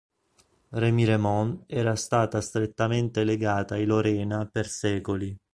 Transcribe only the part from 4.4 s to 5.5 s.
per secoli.